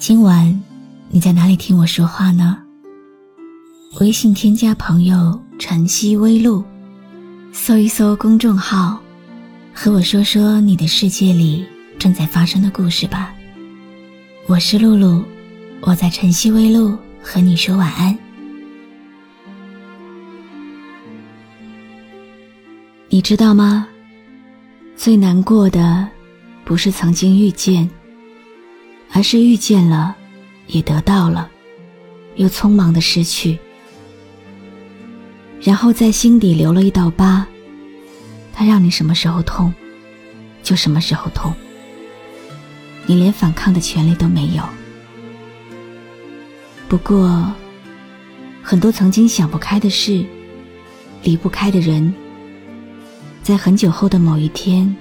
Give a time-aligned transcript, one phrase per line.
[0.00, 0.58] 今晚
[1.10, 2.56] 你在哪里听我说话呢？
[4.00, 6.64] 微信添加朋友“晨曦微露”，
[7.52, 8.98] 搜一搜公众号，
[9.74, 11.66] 和我说说你的世界里
[11.98, 13.34] 正在发生的故事吧。
[14.46, 15.22] 我是露露，
[15.82, 18.18] 我在晨曦微露和你说晚安。
[23.10, 23.86] 你知道吗？
[24.96, 26.08] 最难过的，
[26.64, 27.86] 不是曾经遇见。
[29.12, 30.16] 而是遇见了，
[30.68, 31.50] 也得到了，
[32.36, 33.58] 又匆忙的失去，
[35.60, 37.46] 然后在心底留了一道疤。
[38.52, 39.72] 它让你什么时候痛，
[40.62, 41.52] 就什么时候痛。
[43.06, 44.62] 你连反抗的权利都没有。
[46.88, 47.50] 不过，
[48.62, 50.24] 很多曾经想不开的事，
[51.22, 52.12] 离不开的人，
[53.42, 54.94] 在很久后的某一天，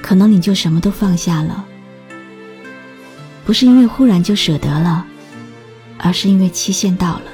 [0.00, 1.66] 可能你就什么都放下了。
[3.44, 5.06] 不是因为忽然就舍得了，
[5.98, 7.24] 而是因为期限到了，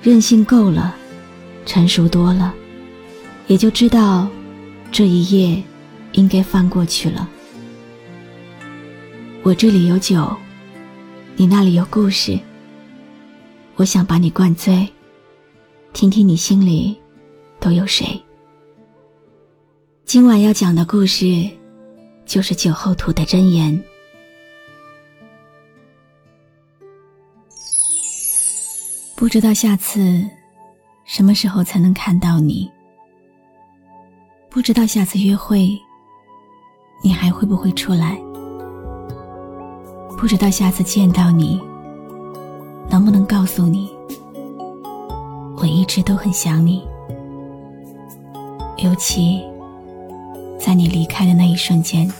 [0.00, 0.94] 任性够了，
[1.66, 2.54] 成熟多了，
[3.48, 4.28] 也就知道
[4.92, 5.62] 这一页
[6.12, 7.28] 应该翻过去了。
[9.42, 10.34] 我这里有酒，
[11.36, 12.38] 你那里有故事，
[13.74, 14.88] 我想把你灌醉，
[15.92, 16.96] 听听你心里
[17.58, 18.22] 都有谁。
[20.04, 21.50] 今晚要讲的故事，
[22.24, 23.82] 就是酒后吐的真言。
[29.16, 30.28] 不知道下次
[31.04, 32.70] 什么时候才能看到你？
[34.50, 35.78] 不知道下次约会
[37.02, 38.18] 你还会不会出来？
[40.18, 41.60] 不知道下次见到你
[42.90, 43.88] 能不能告诉你，
[45.56, 46.84] 我一直都很想你，
[48.78, 49.40] 尤其
[50.58, 52.10] 在你离开的那一瞬间。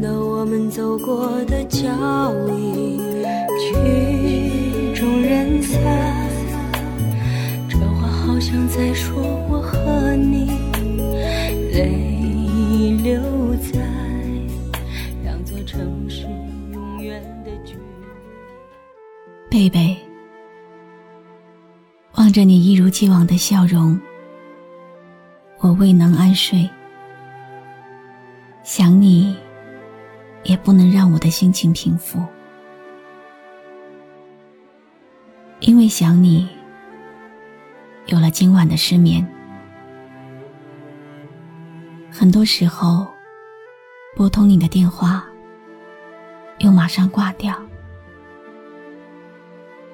[0.00, 1.88] 到我们走过的脚
[2.48, 2.98] 印，
[3.58, 5.80] 曲终人散。
[7.68, 9.20] 这话好像在说
[9.50, 10.50] 我和你，
[11.72, 13.20] 泪流
[13.56, 13.80] 在
[15.24, 16.22] 两座城市
[16.72, 17.80] 永远的距离。
[19.50, 19.96] 贝贝，
[22.14, 24.00] 望着你一如既往的笑容，
[25.58, 26.68] 我未能安睡，
[28.62, 29.36] 想你。
[30.48, 32.24] 也不能让我的心情平复，
[35.60, 36.48] 因为想你，
[38.06, 39.22] 有了今晚的失眠。
[42.10, 43.06] 很多时候，
[44.16, 45.22] 拨通你的电话，
[46.60, 47.54] 又马上挂掉，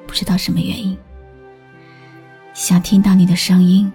[0.06, 0.97] 不知道什么原因。
[2.53, 3.92] 想听到你的声音，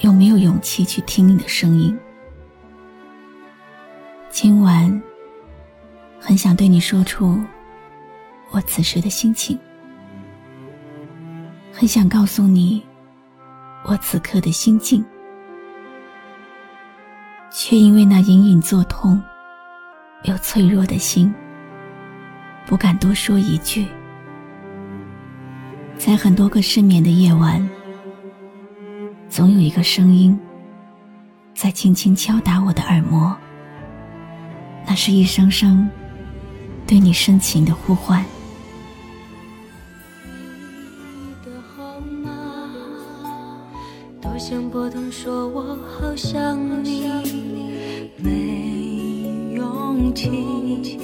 [0.00, 1.94] 又没有勇气去听你的声音。
[4.30, 5.02] 今晚。
[6.26, 7.38] 很想对你说出
[8.50, 9.58] 我此时的心情，
[11.70, 12.82] 很想告诉你
[13.84, 15.04] 我此刻的心境，
[17.52, 19.22] 却因为那隐隐作痛
[20.22, 21.32] 又脆弱的心，
[22.64, 23.86] 不敢多说一句。
[25.98, 27.68] 在很多个失眠的夜晚，
[29.28, 30.40] 总有一个声音
[31.54, 33.36] 在轻轻敲打我的耳膜，
[34.86, 35.86] 那是一声声。
[36.86, 38.24] 对你深情的呼唤。
[40.24, 42.30] 你的号码，
[44.20, 47.08] 多想拨通，说我好想你，
[48.18, 50.98] 没勇气。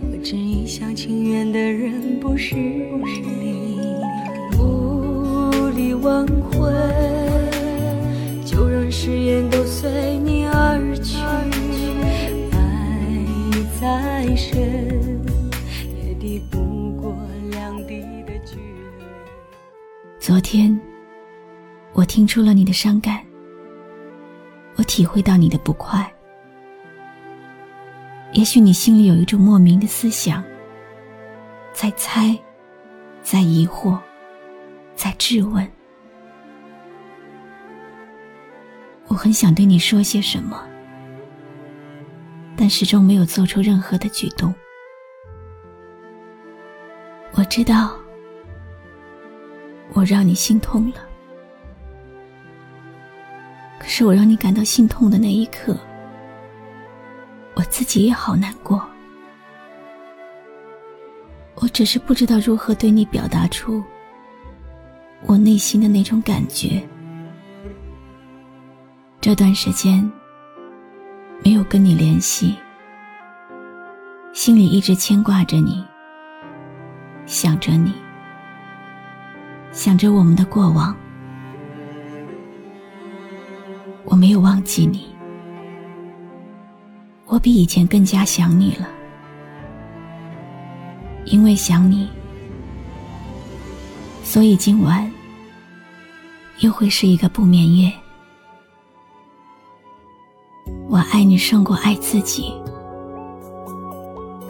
[0.00, 2.56] 我只一厢情愿的人不是
[20.52, 20.78] 天，
[21.94, 23.24] 我听出了你的伤感，
[24.76, 26.06] 我体会到你的不快。
[28.34, 30.44] 也许你心里有一种莫名的思想，
[31.72, 32.38] 在猜，
[33.22, 33.98] 在疑惑，
[34.94, 35.66] 在质问。
[39.08, 40.62] 我很想对你说些什么，
[42.58, 44.54] 但始终没有做出任何的举动。
[47.36, 47.96] 我知道，
[49.94, 50.96] 我让你心痛了。
[53.78, 55.76] 可是我让你感到心痛的那一刻，
[57.54, 58.82] 我自己也好难过。
[61.56, 63.82] 我只是不知道如何对你表达出
[65.26, 66.82] 我内心的那种感觉。
[69.20, 70.10] 这段时间
[71.44, 72.56] 没有跟你联系，
[74.32, 75.84] 心里一直牵挂着你，
[77.26, 77.94] 想着你，
[79.72, 80.94] 想着我们的过往。
[84.04, 85.06] 我没有忘记你，
[87.26, 88.86] 我比以前更加想你了。
[91.24, 92.08] 因为想你，
[94.22, 95.10] 所以今晚
[96.58, 97.92] 又会是一个不眠夜。
[100.88, 102.52] 我爱你胜过爱自己，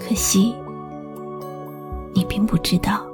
[0.00, 0.52] 可惜
[2.12, 3.06] 你并不知道。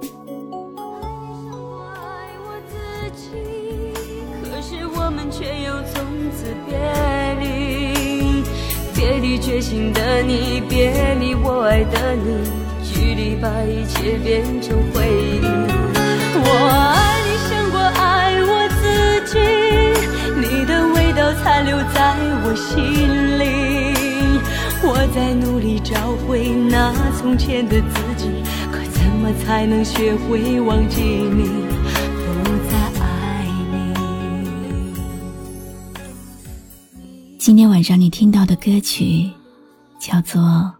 [9.61, 12.51] 心的你，别离我爱的你。
[12.85, 15.45] 距离把一切变成回忆。
[16.41, 16.47] 我
[16.95, 18.51] 爱你胜过爱我
[18.81, 18.83] 自
[19.33, 19.39] 己，
[20.37, 23.43] 你的味道残留在我心里。
[24.81, 28.31] 我在努力找回那从前的自己，
[28.71, 31.45] 可怎么才能学会忘记你，
[32.25, 33.93] 不再爱你？
[37.39, 39.31] 今天晚上你听到的歌曲
[40.09, 40.75] 叫做。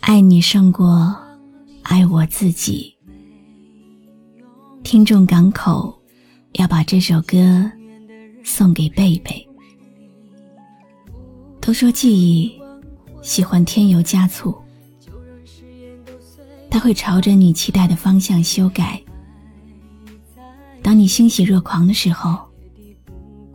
[0.00, 1.16] 爱你胜过
[1.84, 2.94] 爱我自己。
[4.82, 5.98] 听众港口
[6.52, 7.70] 要把这首歌
[8.44, 9.48] 送给贝贝。
[11.62, 12.60] 都说记忆
[13.22, 14.54] 喜欢添油加醋，
[16.70, 19.02] 它会朝着你期待的方向修改。
[20.82, 22.38] 当你欣喜若狂的时候，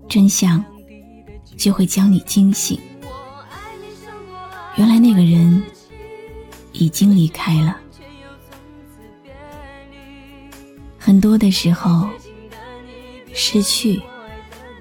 [0.09, 0.63] 真相
[1.55, 2.79] 就会将你惊醒。
[4.75, 5.63] 原来那个人。
[6.77, 7.77] 已经离开了。
[10.99, 12.09] 很多的时候，
[13.33, 14.01] 失去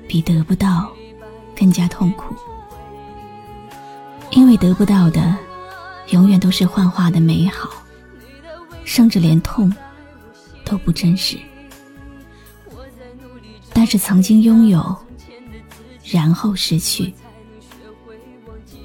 [0.09, 0.93] 比得不到
[1.57, 2.35] 更加痛苦，
[4.33, 5.39] 因为得不到的
[6.09, 7.71] 永远都是幻化的美好，
[8.85, 9.73] 甚至连痛
[10.65, 11.39] 都不真实。
[13.73, 14.97] 但是曾经拥有，
[16.11, 17.15] 然后失去，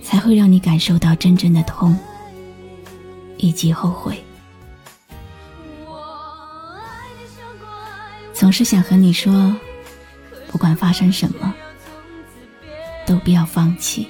[0.09, 1.95] 才会让你感受到真正的痛。
[3.37, 4.21] 以及后悔，
[8.33, 9.55] 总是想和你说，
[10.51, 11.53] 不管发生什么，
[13.05, 14.09] 都不要放弃，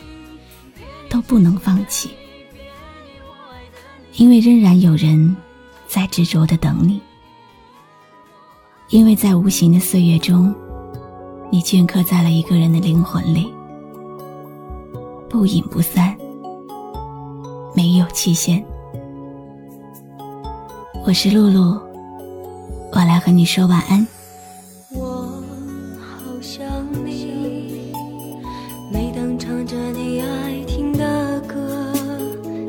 [1.10, 2.10] 都不能放弃，
[4.14, 5.36] 因为仍然有人
[5.86, 7.00] 在执着的等你，
[8.88, 10.56] 因为在无形的岁月中，
[11.52, 13.54] 你镌刻在了一个人的灵魂里，
[15.30, 16.18] 不隐不散，
[17.76, 18.66] 没有期限。
[21.06, 21.80] 我是露露，
[22.92, 24.06] 我来和你说晚安。
[24.92, 25.32] 我
[26.00, 26.66] 好想
[27.06, 27.94] 你，
[28.92, 31.94] 每当唱着你爱听的歌，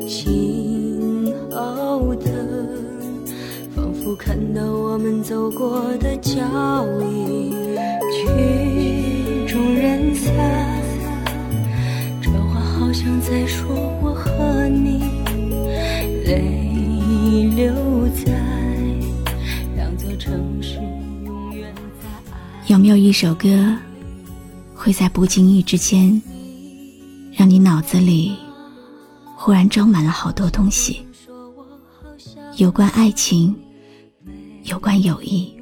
[0.07, 2.31] 心好疼，
[3.75, 6.39] 仿佛看到我们走过的脚
[7.01, 7.60] 印，
[13.01, 13.67] 话好像在说
[13.99, 14.99] 我和你，
[16.23, 17.73] 泪流。
[22.67, 23.75] 有没有一首歌，
[24.73, 26.21] 会在不经意之间，
[27.33, 28.37] 让你脑子里
[29.35, 31.01] 忽然装满了好多东西？
[32.57, 33.53] 有关爱情，
[34.65, 35.53] 有关友谊，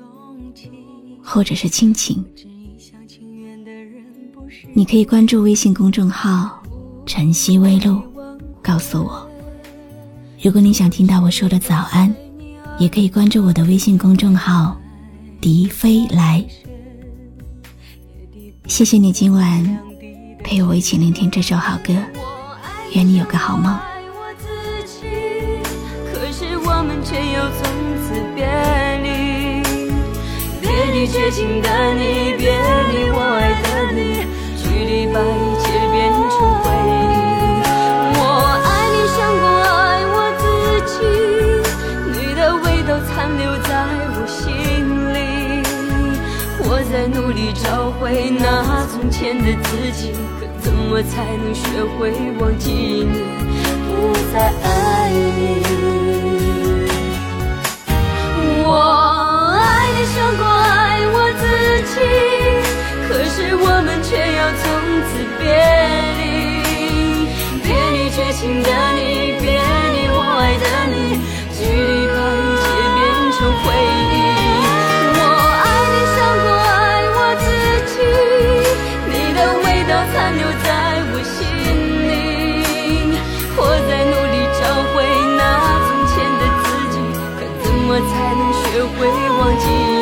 [1.23, 2.23] 或者是亲情。
[4.73, 6.58] 你可以关注微信公众号
[7.09, 7.99] “晨曦微露”，
[8.61, 9.27] 告诉我。
[10.39, 12.13] 如果你想听到我说的早安，
[12.77, 14.77] 也可以关注我的微信公众号
[15.41, 16.45] “迪飞来”。
[18.69, 19.79] 谢谢你今晚
[20.43, 21.95] 陪我一起聆听这首好歌，
[22.93, 23.75] 愿你有个好梦。
[26.13, 27.65] 可是我们却又从
[28.05, 28.45] 此别
[29.01, 29.63] 离，
[30.61, 32.51] 别离绝情的你，别
[32.91, 34.27] 离我爱的你，
[34.61, 35.68] 距离把一切
[47.13, 53.23] 努力找回那从前的自己，可怎么才能学会忘记你？
[53.87, 55.63] 不再爱你。
[58.63, 58.67] 我
[59.59, 61.43] 爱你胜过爱我自
[61.89, 61.93] 己，
[63.07, 64.63] 可是我们却要从
[65.07, 65.43] 此别
[66.19, 66.23] 离，
[67.63, 68.69] 别离绝情的。
[89.65, 89.98] you.